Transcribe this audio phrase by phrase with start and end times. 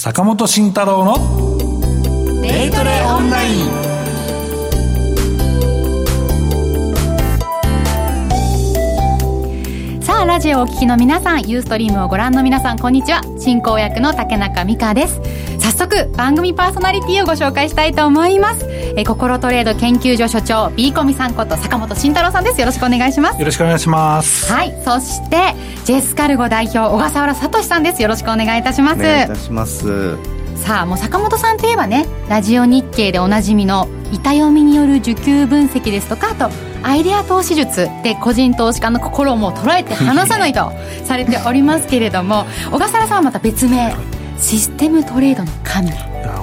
[0.00, 1.16] 坂本慎太郎の
[2.40, 3.64] デイトレオンライン。
[10.00, 13.22] さあラジオをお聞きの皆さんユーストリームをご覧の皆さんこんにちは。
[13.40, 15.20] 進行役の竹中美香です。
[15.58, 18.64] 早速番組パーソナリティをご紹介したいと思います。
[18.98, 22.58] え心トレード研究所所長 B コミさんこと坂本慎太郎さんです。
[22.60, 23.38] よろしくお願いします。
[23.38, 24.52] よろしくお願いします。
[24.52, 24.74] はい。
[24.84, 25.54] そして
[25.84, 28.02] ジェスカルゴ代表小笠原聡さんです。
[28.02, 29.00] よろしくお願いいたします。
[29.00, 30.16] お願いいたします。
[30.56, 36.50] さあもう坂本さんといえばねラジオ日経でおなじみの板読みによる需給分析ですとかあと
[36.82, 40.72] アイデア投資術で個人投資家の心をもう捉えて離さないと
[41.06, 43.94] されておりますけれども小笠原さんはまた別名
[44.36, 45.92] システムトレードの神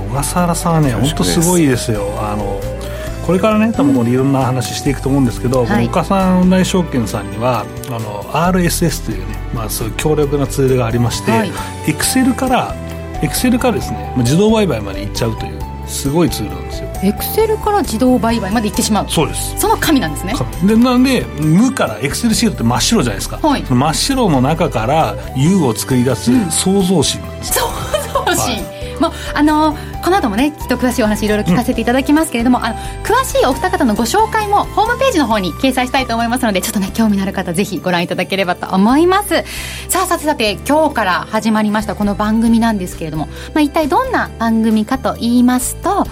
[0.09, 2.07] 小笠原さんはね本当すごいですよ。
[2.19, 2.59] あの
[3.25, 11.51] これからね多分いろんな話していくと思うんですけど、うん、この岡さんオンライン証券さんにはあの RSS というね、まあ、そういう強力なツールがありまして、はい、
[11.87, 12.75] Excel から
[13.23, 16.89] エクセルからですね自動売買まで行っちゃうというすごいツールなんですよ。
[17.03, 19.09] エクセルから自動売買まで行ってしまう。
[19.09, 19.59] そうです。
[19.59, 20.33] その神なんですね。
[20.65, 29.01] でなんで無からエクセルシートって真っ白じゃないですか、はい、真っ白の中から U を作り出す創造心なんです、うん、創造心、はい。
[29.01, 39.43] もうあのこの後もねきっと詳しいお話いろいろ聞かせていただきますけれども、うん、あの詳しいお二方のご紹介もホームページの方に掲載したいと思いますのでちょっとね興味のある方ぜひご覧いただければと思います。
[39.89, 46.05] さあさてさて今日から始まりましたこの番組なんですけれども、まあ、一体どんな番組かと言いますと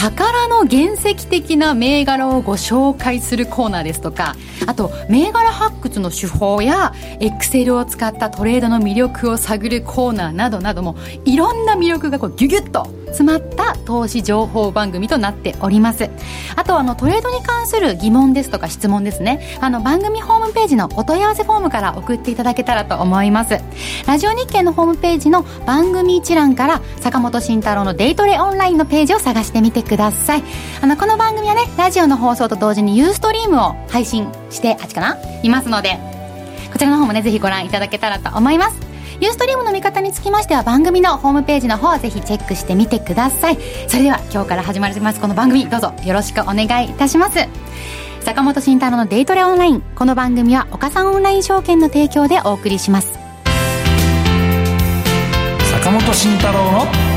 [0.00, 4.34] 宝の原石的な銘柄をご紹介するコーナーですとか
[4.66, 16.08] あと銘柄発掘の手法やエクセルを使ったトレードの魅力を探るコーナーなどなどもいろんな魅力がこうギュギュッと詰まった投資情報番組となっております。
[16.56, 19.58] あとあのトレードに関する疑問ですとか質問ですね。
[19.60, 23.58] あの番組ホームページのお問い合わせフォームから送っていただけたらと思います。
[24.06, 29.89] ラジオ日経のホームページの番組一覧から坂本慎太郎のデイトレオンラインのページを探してみてください。
[29.90, 30.44] ください。
[30.80, 35.16] あのこの番組はねラジオの放送と同時にユーストリームを配信してあっちかな？
[35.42, 35.98] いますので
[36.72, 38.78] こちらの方もねぜひご覧いただけたらと思います。
[39.20, 43.58] ユーストリームの見方につきましては番組のホームページの方をぜひチェックしてみてください。
[43.88, 45.68] それでは今日から始まりますこの番組。
[45.68, 47.40] どうぞよろしくお願いいたします。
[48.20, 49.80] 坂本慎太郎のデイトレオンライン。
[49.96, 53.18] この番組は岡三オンライン証券の提供でお送りします。
[55.72, 57.09] 坂本慎太郎の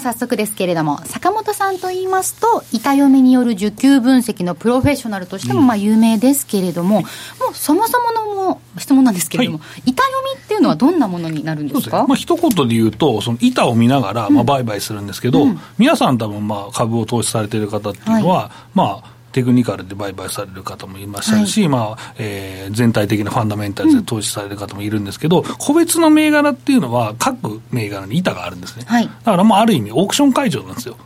[0.00, 7.08] さあもう早速ですけれども坂本さんと言いますと板読みによる需給分析のプロフェッショナルとしてもまあ有名ですけれども、うん、も
[7.50, 12.06] うそもそものも質問なんですけれども、はい、板読みっていうのはどんなものになるんですか？
[12.06, 30.96] まあ一言で言うとその板を見ながらまあ売買するんですけど、うん、皆さん多分まあ株を投資されている方っていうのは、はい、まあテクニカルで売買される方もいましたし、はい、まあえー、全体的なファンダメンタルで投資される方もいるんですけど、うん、個別の銘柄っていうのは、各銘柄に板があるんですね、はい、だからまあある意味、オークション会場なんですよ、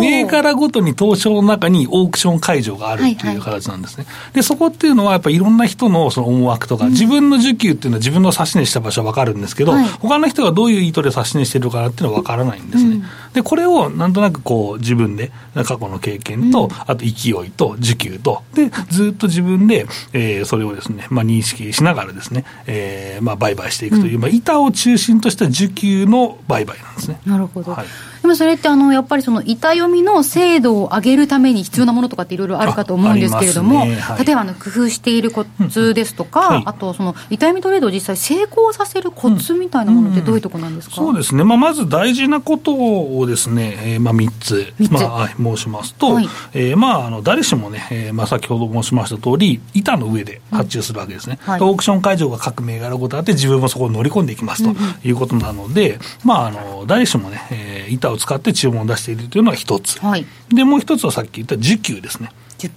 [0.00, 12.96] 銘柄ごとに東証の中にオークション会場があるっていう形なんですね、はいはい、でそこっていうのは、やっぱりいろんな人のその思惑とか、うん、自分の需給っていうのは自分の指し値した場所は分かるんですけど、はい、他の人がどういう意図で指し値してるのかなっていうのは分からないんですね。
[12.96, 13.04] うん。
[13.32, 27.20] で、これをなんとなくこう自分で、過去の経験と、あと勢いと需給と、で、ずっと自分で、えー、それをですね、まあ認識しながらですね、えー、まあ売買していくという、まあ板を中心とした需給の売買なんですね。
[27.26, 27.72] なるほど。
[27.72, 27.86] はい
[28.22, 33.96] でもそれってあのやっぱりその板読みの精度を上げるために必要なものとかっていろいろあるかと思うんですけれども、ね。
[33.96, 44.72] はい、例えばあの工夫しているコツですとか、はい、あとその板読みトレードを実際成功させるコツみたいなものってどういうところなんですか、うんうん、そうですね、まあ、まず大事なことをですね、えー、まあ3つ。
[44.90, 54.74] まあ、申しますと、はい、えー、まああの誰しもね、えーまあ、先ほど申しました通り板の上で発注するわけですね、はい、オークション会場が各銘柄ごとあって自分もそこに乗り込んでいきますと
[55.06, 62.30] いうことなので、うんうん、まああの誰しもね、えー、板を使って注文出しているというのが一つ、はい、でもう一つはさっき言った需給ですね。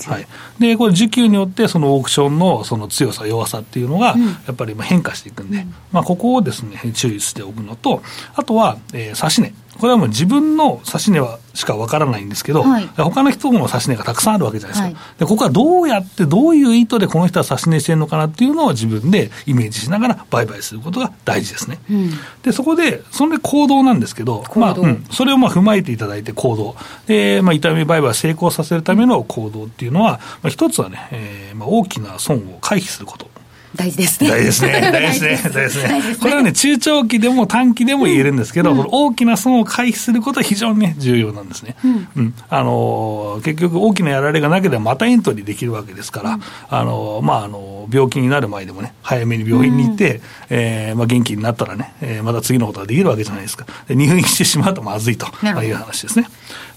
[0.08, 0.28] はい、
[0.60, 4.16] でこれ、需給によって、そのオークションのその強さ、弱さっていうのが、
[4.48, 8.02] やっぱり変化していくんで、うん、まあ、ここをですね注意しておくのと、
[8.34, 9.65] あとは、えー、指値。
[9.80, 21.80] これはもう自分の指値はしかわからないんですけど、はい、他の人の指値がたくさんあるわけじゃないですか、はい、でここはどうやって、どういう意図でこの人は指値してるのかなっていうのを自分でイメージしながら売買することが大事ですね。
[21.90, 22.12] うん、
[22.44, 26.76] でそこで、それで行動なんですけど、まあうん、それをまあ踏まえていただいて行動、
[27.08, 33.35] でまあ、痛み売買を成功させるための行動っていうのは、まあ、一つはね、えーまあ、大きな損を回避すること。
[33.76, 34.30] 大事ですね。
[34.30, 34.72] 大事ですね。
[34.92, 35.52] 大事ですね。
[35.54, 36.16] 大事ですね。
[36.20, 41.76] これはね、中長期でも短期でも言えるんですけど、うん、大きな損を回避することは非常にね、重要なんですね。
[41.84, 42.08] うん。
[42.16, 53.66] うん、あのー、結局大きなやられがなければまたエントリーできるわけですから、うん、あのー、まあ、あのー、病気になる前でもね、早めに病院に行って、うん、えー、まあ、元気になったらね、えー、また次のことができるわけじゃないですか。
[53.88, 56.28] で入院してしまうとまずいという話ですね。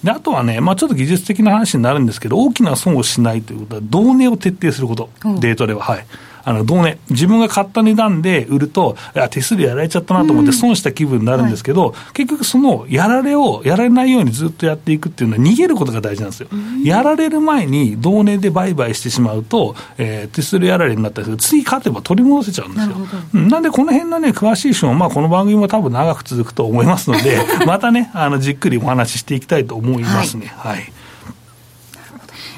[0.02, 5.10] で、あとはね、まあ、ちょっと技術的な話になるんですけど、大きな損をしないということは、同値を徹底すること、
[5.40, 5.82] デートでは。
[5.82, 6.06] はい。
[6.48, 16.48] あの、同値、自分が買った値段で売ると、いや、手数料やられちゃったなと思って損した気分になるんですけど、うんはい、結局その、やられを、やられないようにずっとやっていくっていうのは逃げることが大事なんですよ。
[16.82, 21.36] やられる前に同値で売買してしまうと、えー、手数料やられになったりする。
[21.36, 22.96] 次勝てば取り戻せちゃうんですよ。
[23.34, 30.50] ななんでこの辺のね、詳しい人も、まあこの番組も多分長く続くと思いますので、 またね、あの、じっくりお話ししていきたいと思いますね。
[30.56, 30.92] はい、はい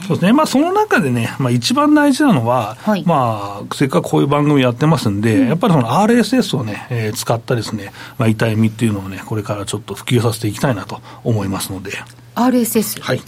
[0.07, 11.93] そうですね、まあ、その中でね、まあ、一番大事なのは、はい、まあ、せっかくこういう番組やってますんで、うん、やっぱりその RSS をね、えー、使ったですね、まあ、痛いみっていうのをね、これからちょっと普及させていきたいなと思いますので。
[12.35, 13.01] RSS?
[13.01, 13.23] はい。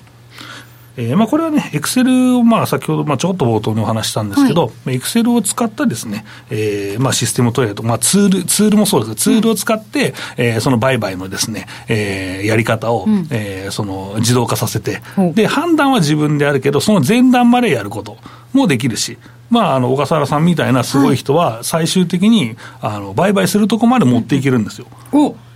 [0.97, 9.15] えーまあ、これはね、エクセルを、まあ、先ほど、まあ、ちょっと冒頭にお話したんですけど、エクセルを使ったですね、えーまあ、システムトレード、まあ、ツール、ツールもそうです。
[9.17, 15.23] ツールを使って、うん、えー、その売買のですね、えー、やり方を、うん、えー、その自動化させて、う。
[15.23, 18.19] ん、で、判断は自分であるけど、その前段までやること
[18.53, 19.17] もできるし、
[19.49, 24.87] まあ、あの小笠原さんみたいなすごい人は、最終的に、あの売買するとこまで持っていけるんですよ。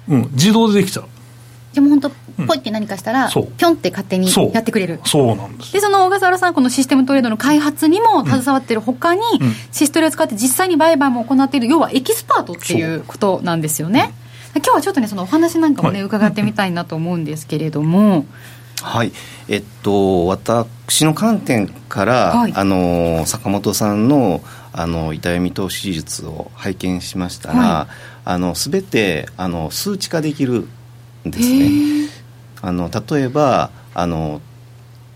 [0.08, 1.06] うん、自動でできちゃう。
[1.74, 2.10] でも本当、
[2.46, 5.00] ポイって何かしたら、ぴょんって勝手にやってくれる。
[5.04, 5.72] そうなんです。
[5.72, 14.12] で、その小笠原さん、このシステムトレードの開発にも携わってるほかに、うん、シストレを使って実際に売買も行っている、要はエキスパートっていうことなんですよね。
[14.54, 18.26] 今日はちょっとね、そのお話なんかもね、伺ってみたいなと思うんですけれども。
[18.82, 19.12] はい、
[19.48, 24.42] えっと、私の観点から、はい、あの坂本さんの
[24.72, 27.94] あの痛み投資術を拝見しましたら、はい、
[28.26, 30.68] あの全てあの数値化できる
[31.24, 32.05] ですね。
[32.62, 34.40] あの例えばあの、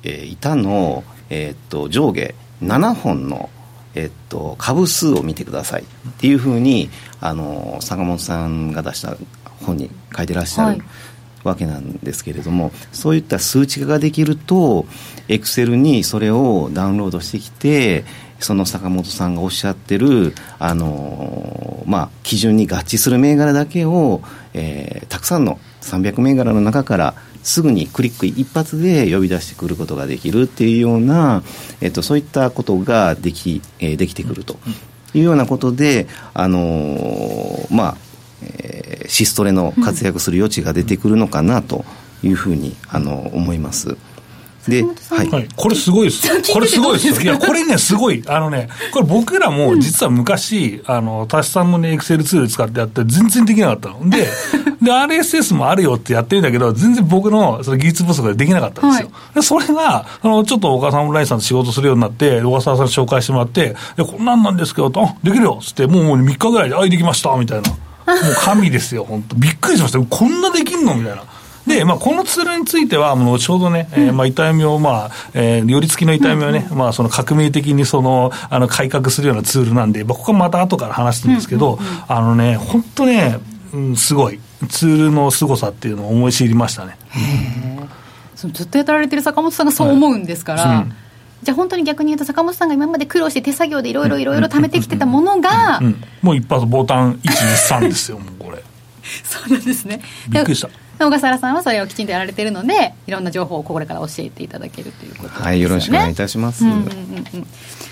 [0.03, 3.51] えー、板の、えー、っと上下7本の、
[3.95, 6.91] えー、っと株数を見てくださいっていうふうに
[7.21, 9.17] あの坂本さんが出した
[9.65, 10.83] 本に書いてらっしゃる、はい、
[11.45, 14.87] わけなんですけれどもそういった数値化ができると
[15.29, 18.05] エクセルにそれをダウンロードしてきて
[18.39, 24.23] その坂本さんがおっしゃってるあの、まあ、基準に合致する銘柄だけを、
[24.55, 31.43] えー、たくさんの300銘柄の中からすぐにクリック一発で呼び出してくることができるっていうような、
[31.81, 34.59] えっと、そういったことができ,、えー、できてくると
[35.15, 37.97] いうようなことで、あのー、まあ、
[38.43, 41.85] えー、シストレの活躍する余地が出てくるのかなと
[42.23, 43.97] いうふうに、あの思います。
[44.69, 46.29] で、はい、はい、これすごいです。
[46.53, 47.21] これすごいですよ。
[47.23, 48.23] いや、これね、すごい。
[48.27, 54.09] あのね、これ僕らも実は昔、あの、タシさんもね、エクセルツール使ってやって全然できなかったの。
[54.11, 54.29] で、
[54.83, 59.09] で、RSS もあるよってやってるんだけど、全然僕のその技術不足でできなかったんですよ。
[59.13, 67.71] はい、で、それが、あの、ちょっと岡さんオンラインさんと仕事するようになって、小笠原さん紹介してもらって、で、こんなんなんですけど、あ、できるよっつって、もうもう3日ぐらいで、あ、できましたみたいな。
[67.71, 67.77] も
[68.17, 70.01] う神ですよ、本当びっくりしました。
[70.01, 71.23] こんなできんのみたいな。
[71.67, 83.39] で、まあ、このツールについては、後ほどね、うん、えー、まあ、痛みを、まあ、えー、寄り付きの痛みをね、うんうん、まあ、その革命的にその、あの、改革するようなツールなんで、まあ、ここはまた後から話すんですけど、うんうんうん、あのね、本当ね、
[83.73, 86.97] うん、すごい、ツールの凄さっていうのを思い知りましたね。
[88.35, 90.95] そのずっとやられてる坂本さんがそう思うんですから、はいうん。
[91.43, 95.81] じゃあ本当に逆に言うと坂本さんが今まで苦労して手作業でいろいろいろいろ貯めてきてたものが、
[96.23, 98.63] もう一発ボタン123ですよもうこれ。
[99.25, 100.01] そうなんですね。
[100.29, 100.69] びっくりした
[101.07, 105.45] 小笠原さんはそれをきちんとやられているのでいろんな情報をこれから教えていただけるということですね。
[105.47, 107.47] はいよろしくお願いいたします、うんうんうんうん、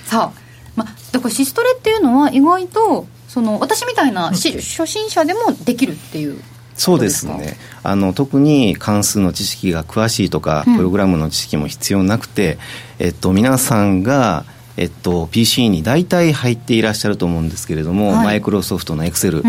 [0.05, 0.41] さあ、
[0.77, 6.43] まあ、だからシストレっていうのは意外とその私みたいな、初心者でもできるっていう
[6.75, 7.59] そうですね。
[7.83, 12.59] あの特に関数の知識が詳しいとか、うん、プログラムの知識も必要なくて、
[12.99, 14.45] えっと、皆さんが
[14.79, 19.43] えっと、PC に大体入っていらっしゃると思うんですけれども、マイクロソフトのエクセル、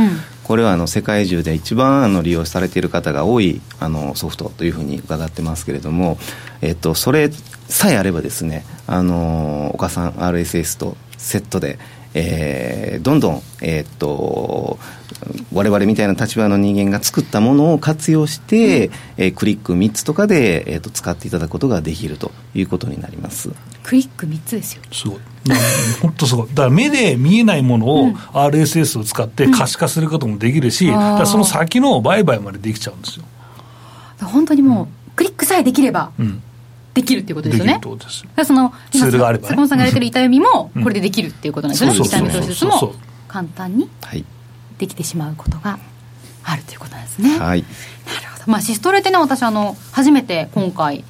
[0.50, 6.18] これはあの世界中で一番あの利用されている方が多いあのソフトというふうに伺ってますけれども、
[6.62, 7.30] えっと、それ
[7.68, 11.78] さえあればですねあの岡さん RSS とセットで
[12.16, 14.80] えー、どんどん、えー、っと
[15.54, 23.52] 我々みたいな立場の人間が作ったものを活用して、うん、えー、クリック3つとかで、えー、っと使っていただくことができるということになります。
[23.84, 24.82] クリック3つですよ。
[24.92, 25.20] すごい
[26.02, 33.26] 本当すごいだから目で見えないものを RSS を使って可視化することもできるし、うん、その先の売買までできちゃうんですよ。
[34.26, 36.42] 本当にもう、クリックさえできれば、うん。
[36.94, 37.80] でできるっていうことですよね。
[38.36, 38.44] で。
[38.44, 41.96] その、ツールがあれば、ね、坂本さんがやれてる痛読みも、これでできるっていうことなんですよね。
[41.96, 42.94] 痛読み投資術も
[43.28, 43.90] 簡単に
[44.78, 45.80] できてしまうことが
[46.44, 47.38] あるということなんですね。
[47.38, 47.62] はい。
[47.62, 48.52] なるほど。
[48.52, 51.06] まあ、シストレってね、私、あの、初めて今回、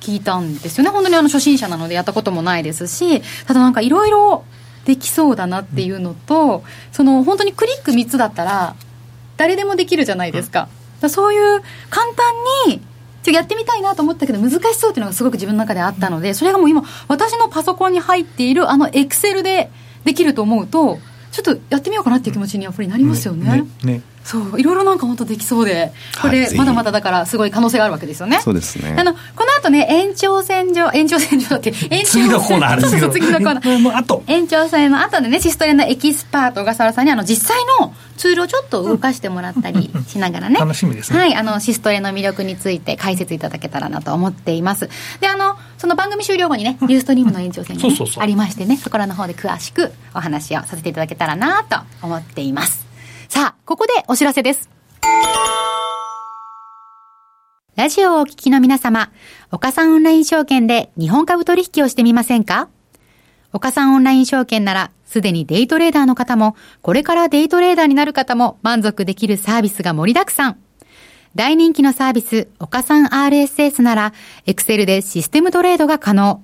[0.00, 0.90] 聞いたんですよね。
[0.90, 4.44] 本当にあの、初心者なのでやったこともないですし、ただなんかいろいろ
[4.84, 8.74] できそうだなっていうのと、その、本当にクリック3つだったら、
[9.36, 10.68] 誰でもできるじゃないですか。
[11.00, 12.80] かそういう簡単に
[13.22, 19.70] ちょやってみたいなと思ったけど難しそうっていうのがすごく自分の中であったのでそれがもう今私のパソコンに入っているあのエクセルで
[20.04, 20.98] できると思うと
[21.32, 23.62] ちょっとやってみようかなっていう気持ちにやっぱりなりますよね。
[23.84, 28.40] ねねそういろいろなんか本当できそうでこれ、まだまだだからすごい可能性があるわけですよね。
[28.42, 28.94] そうですね。
[28.98, 33.96] あのこの後ね延長線上 延長線上だって延長次のコーナーあるんです次のコーナー。
[33.96, 41.18] 後延長線の後でねシストレのエキスパート小笠原さんにあの実際のツールをちょっと動かしてもらったりしながらね、楽しみですね。
[41.18, 44.90] はいあのシストレの魅力について解説いただけたらなと思っています。
[45.20, 52.87] であのその番組終了後にねユーストリームの延長線が、ね、ありましてねそこらの方で詳しくお話をさせていただけたらなと思っています
[53.38, 54.68] さあここでお知らせです
[57.76, 59.12] ラジオをお聞きの皆様、
[59.52, 62.68] 岡さんオンライン証券で日本株取引をしてみませんか？
[63.52, 70.58] 岡さんオンライン証券なら、すでにデイトレーダーの方も、これからデイトレーダーになる方も満足できるサービスが盛りだくさん。
[71.36, 74.12] 大人気のサービス、岡さん RSS なら、
[74.46, 76.42] エクセルでシステムトレードが可能。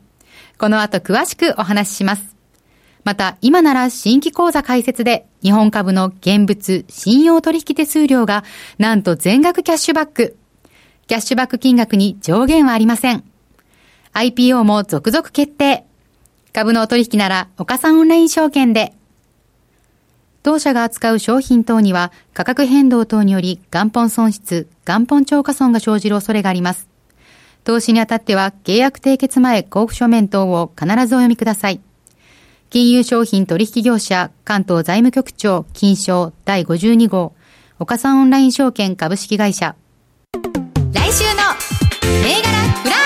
[0.59, 2.34] この後詳しくお話しします。
[3.05, 8.45] また、今なら新規講座開設で、日本株の現物信用取引手数料が、
[8.79, 10.37] なんと全額キャッシュバック。
[11.07, 13.25] キャッシュバック金額に上限はありません。
[14.15, 15.85] IPO も続々決定。
[16.55, 18.95] 株のお取引なら、岡さんオンライン証券で。
[20.45, 26.87] 当社が扱う商品等には価格変動等により元本損失、元本超過損が生じる恐れがあります。
[27.65, 31.81] 投資にあたっては契約締結前交付書面等を必ずお読みください。
[32.71, 37.35] 金融商品取引業者関東財務局長金賞第52号。
[37.79, 39.77] 岡三オンライン証券株式会社。
[40.93, 41.43] 来週の
[42.23, 42.49] 銘柄
[42.83, 43.04] フラッ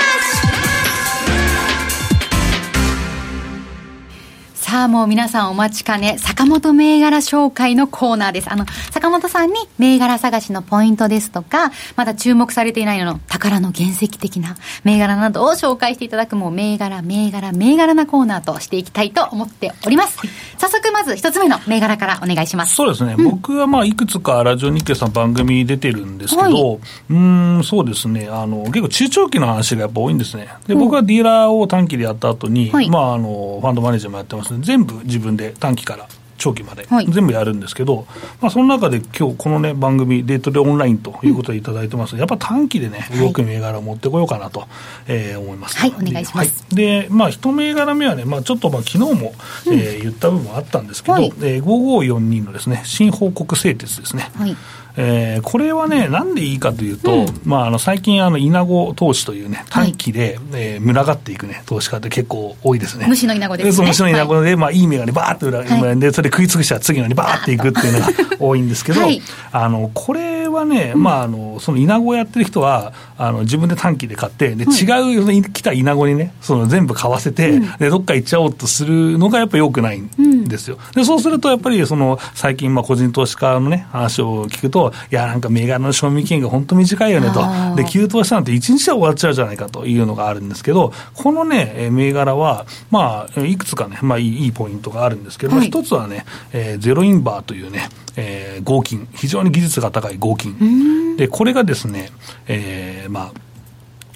[4.78, 8.52] さあもう皆さんお待ちかね坂本銘柄紹介のコーナーです。
[8.52, 14.54] あの坂本さんに銘柄探しのポイントですとかまだ注目されていないのの宝の原石的な
[14.84, 20.16] 銘柄などを紹介していただくもう銘柄銘柄銘柄なコーナーとしていきたいと思っております、
[20.58, 22.76] 早速まず一つ目の銘柄からお願いします。
[22.76, 26.80] そうですね、うん、僕はまあいくつかラジオ日経さん番組出てるんですけど、はい、
[27.10, 28.28] うんそうですね。
[28.30, 30.46] あの結構中長期の話がやっぱ多いんですね。
[30.68, 36.06] で僕はディーラーを短期でやった後に、はい、まああのファンドマネージャーもやってますので全部自分で短期から
[36.36, 38.06] 長期まで、全部やるんですけど、
[38.42, 44.68] まあ、その中で今日このね、番組、デートでオンラインということでいただいてます、うん、やっぱ短期でね、動く銘柄を持ってこようかなと、
[45.06, 45.78] えー、思います。
[45.78, 46.64] はい、お願いします。
[46.64, 49.32] はい、で、まあ、一銘柄目はね、まあ、ちょっとまあ昨日も、
[49.66, 54.30] うん、えー、言った部分あったんですけど、はい、えー、5542のですね、新報告製鉄ですね。
[54.36, 54.54] はい
[55.00, 63.06] えー、これはね、なんでいいかというと、うん、まあ、あの最近、あの稲子投資というね、短期で、はい、えー、群がっていくね、投資家って結構多いですね。
[63.06, 63.86] 虫の稲子ですね。
[63.86, 68.06] 虫の稲子で、はい、まあ、いい銘柄にばーっと裏、はい、で、それ食い尽くしたら次のにばーっていくっていうのが
[68.40, 80.78] 多いんですけど、はい、あの、これはね、まあ、あの、その稲子やってる人は、あの、自分で短期で買って、で、違う、来た稲子にね、その全部買わせて、うん、で、どっか行っちゃおうとするのがやっぱ良くないんですよ。
[80.94, 87.44] で、そうすると、やっぱり、その、最近、まあ、個人投資家のね、話を聞くと、いや、なんか銘柄の賞味期限が本当短いよねと、
[87.76, 97.88] で、急騰したなんて1日で終わっちゃうじゃないかというのがあるんですけど、このね、銘柄は、まあ、いくつかね、まあいい、いいポイントがあるんですけど、はい、一つはね、えー、ゼロインバーというね、
[98.20, 101.16] えー、合金、非常に技術が高い合金。
[101.16, 102.10] で、これがですね、
[102.48, 103.32] えー、まあ、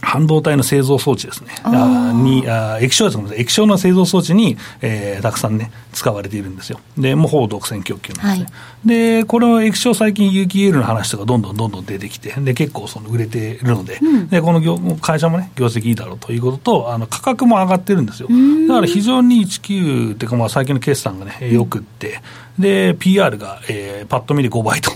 [0.04, 6.80] 半導体の製造装置ですね、あにあ液晶です液晶の製造装置に、えー、たくさんね、使われているんですよ。
[6.98, 8.56] で、もうほぼ独占供給なんですね。
[8.58, 18.28] はい、で、この液晶、最近有機 EL の話とかどんどんどんどん出てきて、で、結構その売れているので、うん、で、この業会社もね、業績いいだろうということと、あの価格も上がってるんですよ。
[18.66, 22.20] だから非常に19っていうか、まあ、最近の決算がね、よくって、
[22.58, 24.90] で、PR が、えー、パッと見で5倍と。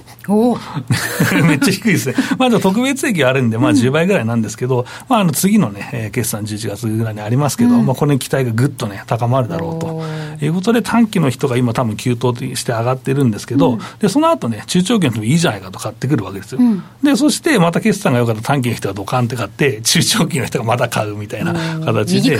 [1.46, 2.14] めっちゃ低いですね。
[2.38, 10.02] まだ特別益あるんで、まあ10倍ぐらいなんですけど、うん、まああの次のね、決算11月ぐらいにありますけど、うん、まあこれに期待がぐっとね、高まるだろうと。
[10.44, 16.58] いうことで、短期の人が今、多分急騰して上がってるんですけど、うん、でその後ね、中長期の人もいいじゃないかと買ってくるわけですよ。
[16.60, 22.38] うん、で、そしてまた決算が良かった短期の人がドカンって買って、中長期の人がまた買うみたいな形で、いいね、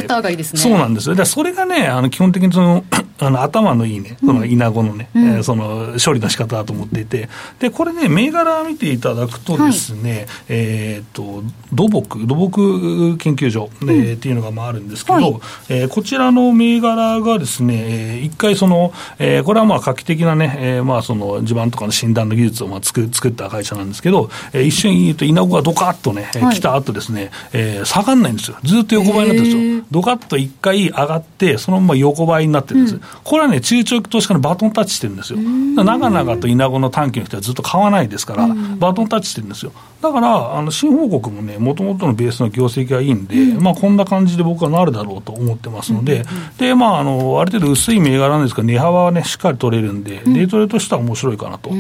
[0.62, 1.14] そうなんですよ。
[1.14, 2.85] でそれがね、あの基本的にその
[3.18, 15.33] あの頭のいいね、そのイナゴのね、うん、えー、その処理の仕方だと思っていて、でこれね、銘柄見ていただくとですね、はい、えっ、と土木、土木研究所、うん、えー、っていうのがまああるんですけど、はい、
[15.69, 28.57] えー、こちらの銘柄がですね、えー、一回その、えー、これはまあ画期的なね、えー、まあその地盤とかの診断の技術をまあ作作った会社なんですけど、えー、一瞬言うと、イナゴがドカッとね、はい、来た後ですね、えー、下がんないんですよ。
[28.65, 29.85] ずっと横ばいになってるんですよ。
[29.91, 32.95] ドカッと一回上がって、そのまま横ばいになってるんです。
[32.97, 35.38] うん、これはね、中長期投資家のバトンタッチしてるんですよ。
[35.38, 38.49] 長々とイナゴの短期の人はずっと買わないですから、
[38.79, 39.73] バトンタッチしてるんですよ。
[40.03, 46.25] だから、あの新報告もね、もともとのベースの業績がいいんで、うん、まあ、こんな感じで僕はなるだろうと思ってますので、
[46.59, 51.71] で、まあ、あの、ある程度薄い銘柄なんですが、値幅はね、しっかり取れるんで、デイトレとしては面白いかなと。
[51.71, 51.76] だ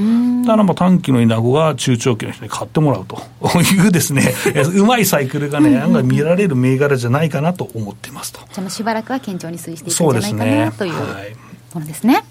[0.52, 3.16] から、まあ、短期のイナゴが中長期の人に買ってもらうと
[3.60, 4.34] いうですね、
[4.74, 8.40] うまいサイクルがね、案外見られる銘柄じゃないかなと思ってますと。
[8.52, 10.92] じゃあ、しばらくは堅調に推移していくんじゃないかな、という
[11.74, 12.14] ものですね。
[12.14, 12.24] はい、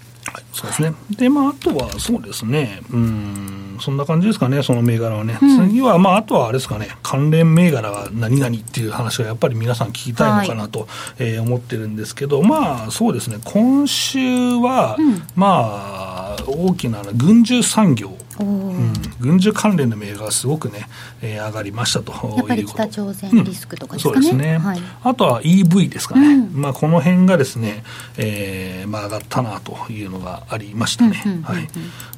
[0.52, 0.92] そうですね。
[1.10, 5.38] で、まあ、あとは、そうですね、うん、そんな感じですかね、その銘柄はね。
[5.40, 14.18] うん、次は、まあ、あとはあれですかね、関連銘柄が何々っていう話がやっぱり皆さん聞きたいのかなと、はい、えー、思ってるんですけど、まあ、そうですね、今週
[14.56, 20.88] は、うん、まあ、大きな軍需産業、うん、軍需関連の銘柄がすごくね、
[21.22, 27.84] えー、上がりましたとやっぱり北朝鮮リスクとかですかね、うん、そうですね、はい、あとは EV ですかね、うん、まあ、この辺がですね、
[28.16, 31.68] えーまあ、上がったなというのがありましたね、はい。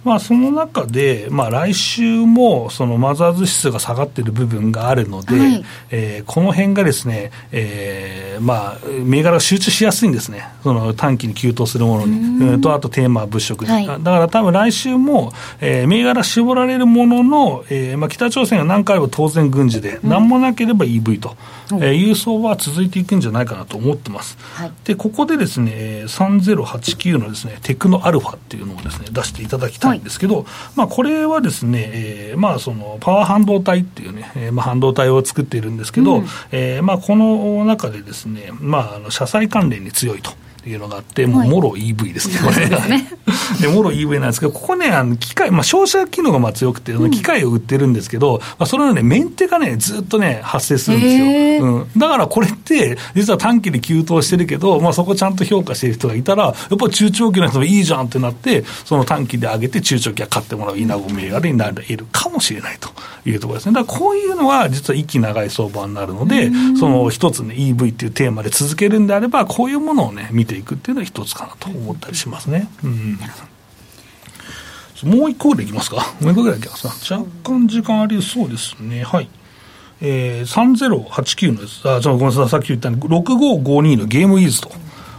[0.05, 21.37] まあ、その中で、まあ、来週もそのマザーズ指数が下がっている部分があるので、はい、えー、この辺がですね、えーまあ、銘柄が集中しやすいんですね、その短期に急騰するものに、とあとテーマ物色に、はい、だから多分来週も、えー、銘柄絞られるものの、えーまあ、北朝鮮が何回も当然軍事で、何もなければ EV と、
[21.73, 24.39] うん、えー、いう相場は続いていくんじゃないかなと思ってます。
[24.55, 30.45] はい、でここでですね、3089のですねテクノアルファっていうのをですね出していただきたいんですけど、はい、
[30.77, 40.33] まあ、これはですね、えーまあ、そのパワー半導体っていうね、えーまあ、半導体を作っているんですけど、うん、えー、まあ、この中でですね、まあ、あの車載関連に強いと。
[40.69, 42.69] いうのがあって、もうもろ EV ですね、これ。
[43.61, 51.65] で、もろ EV なんですけど、ここね、あの機械、まあ、照射機能がまあ強くて、機械を売ってるんですけど、まあ、それのね、メンテがね、ずっとね、発生するんですよ。
[51.65, 62.91] うん、だからこれって、実は短期で急騰してるけど、まあ、そこちゃんと評価してる人がいたら、やっぱり中長期の人もいいじゃんってなって、その短期で上げて、中長期は買ってもらう稲子銘柄になれるかもしれないと
[63.29, 63.75] いうところですね。
[63.75, 72.69] だからこういうのは、実は息長い相場になるので、その一つね、EV っていうテーマで続けるんであれば、こういうものをね、見ていくっていうのは一つかなと思ったりしますね。
[72.85, 73.19] うん、
[75.05, 75.97] もう一個ぐらいいきますか。
[76.21, 77.17] もう一個ぐらいいきますか。
[77.17, 79.03] 若干時間ありそうですね。
[79.03, 79.29] はい。
[80.01, 81.89] えー、3089のです。
[81.89, 82.49] あ、ごめんなさい。
[82.49, 84.71] さっき言ったように、6552のゲームイーズと。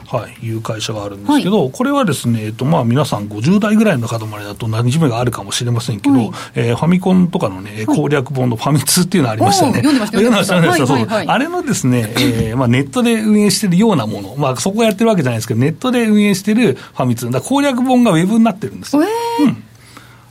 [0.10, 9.78] はい、いう会社があるんですけど、はい、これはですね、えっとまあ、皆さん50代ぐらいの方までだと馴染みがあるかもしれませんけど、はい、えー、ファミコンとかのね、攻略本のファミ通っていうのありましたよね。
[9.82, 10.44] 読んでました、読んでま
[11.08, 11.34] した。
[11.34, 18.98] あれのですね、えーまあ、ネットで運営してるようなもの、まあ、そこがやってるわけじゃないですけど、ネットで運営してるファミ通、だ攻略本がウェブになってるんです。
[18.98, 19.04] えー、
[19.44, 19.64] うん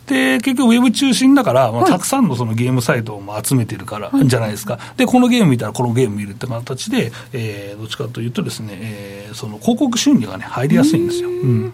[0.09, 4.79] で、結局ウェブ中心だから、まあ、たくさんのそのゲームサイトを集めてるからじゃないですか。
[4.97, 11.29] で、このゲーム見たらこのゲーム見るって形で、えー、どっちかというとですね、えー、その広告収入がね、入りやすいんですよ。
[11.29, 11.73] うん。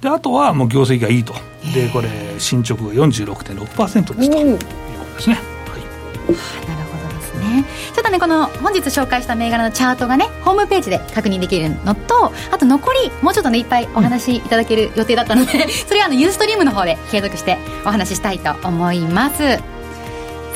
[0.00, 1.34] であとはもう業績がいいと、
[1.74, 2.08] でこれ、
[2.38, 4.38] 進捗が46.6%ですと。
[4.38, 4.64] いうこ
[5.04, 5.36] とですね。
[5.36, 5.40] は
[5.80, 7.64] い、なるほどですね。
[7.94, 19.36] ちょっとね、この本日紹介した銘柄のチャートがね、ホームページで確認できるのと、あと残り、もうちょっとね、いっぱいお話しいただける予定だったので、 それはあのユーストリームの方で継続してお話ししたいと思います。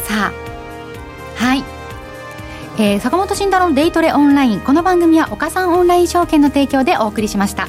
[0.03, 0.33] さあ、
[1.37, 1.65] はい。
[2.81, 7.69] えー、坂本慎太郎のデイトレオンラインこの番組は岡さんオンライン証券の提供でお送りしました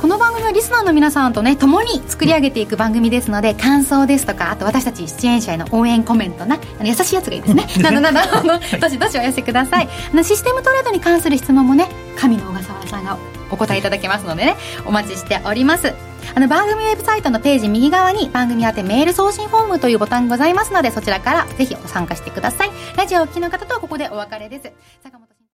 [0.00, 7.66] この番組はリスナーの皆さんとね共に作り上げていく番組ですので感想ですとかあと私たち出演者への応援コメントな優しいやつがいいですね。
[7.82, 9.88] などなどどしどしお寄せください。
[10.12, 13.18] あのシステムトレードに関する質問もね神の小笠原さんが
[13.50, 15.94] お答えいただけますのでねお待ちしております。
[16.34, 22.70] あの番組ウェブサイトのページ右側に番組宛てメール送信フォームというボタンございますのでそちらからぜひご参加してください。
[22.96, 24.72] ラジオをお聞きの方とはここでお別れです